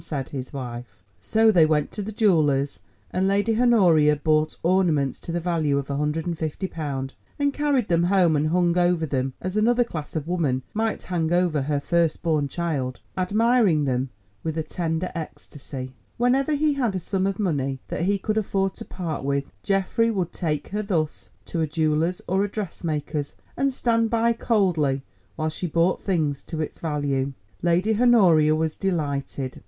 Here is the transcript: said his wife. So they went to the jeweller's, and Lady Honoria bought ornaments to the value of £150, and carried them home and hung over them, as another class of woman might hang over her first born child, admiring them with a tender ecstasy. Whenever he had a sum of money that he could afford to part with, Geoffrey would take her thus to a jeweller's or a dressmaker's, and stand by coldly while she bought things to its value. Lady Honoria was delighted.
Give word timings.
said 0.03 0.29
his 0.29 0.51
wife. 0.51 0.97
So 1.19 1.51
they 1.51 1.63
went 1.67 1.91
to 1.91 2.01
the 2.01 2.11
jeweller's, 2.11 2.79
and 3.11 3.27
Lady 3.27 3.61
Honoria 3.61 4.15
bought 4.15 4.57
ornaments 4.63 5.19
to 5.19 5.31
the 5.31 5.39
value 5.39 5.77
of 5.77 5.89
£150, 5.89 7.11
and 7.37 7.53
carried 7.53 7.87
them 7.87 8.05
home 8.05 8.35
and 8.35 8.47
hung 8.47 8.75
over 8.79 9.05
them, 9.05 9.33
as 9.39 9.55
another 9.55 9.83
class 9.83 10.15
of 10.15 10.27
woman 10.27 10.63
might 10.73 11.03
hang 11.03 11.31
over 11.31 11.61
her 11.61 11.79
first 11.79 12.23
born 12.23 12.47
child, 12.47 12.99
admiring 13.15 13.85
them 13.85 14.09
with 14.43 14.57
a 14.57 14.63
tender 14.63 15.11
ecstasy. 15.13 15.91
Whenever 16.17 16.55
he 16.55 16.73
had 16.73 16.95
a 16.95 16.99
sum 16.99 17.27
of 17.27 17.37
money 17.37 17.77
that 17.89 18.01
he 18.05 18.17
could 18.17 18.39
afford 18.39 18.73
to 18.77 18.85
part 18.85 19.23
with, 19.23 19.51
Geoffrey 19.61 20.09
would 20.09 20.33
take 20.33 20.69
her 20.69 20.81
thus 20.81 21.29
to 21.45 21.61
a 21.61 21.67
jeweller's 21.67 22.23
or 22.27 22.43
a 22.43 22.49
dressmaker's, 22.49 23.35
and 23.55 23.71
stand 23.71 24.09
by 24.09 24.33
coldly 24.33 25.03
while 25.35 25.49
she 25.49 25.67
bought 25.67 26.01
things 26.01 26.41
to 26.41 26.59
its 26.59 26.79
value. 26.79 27.33
Lady 27.61 27.95
Honoria 28.01 28.55
was 28.55 28.75
delighted. 28.75 29.59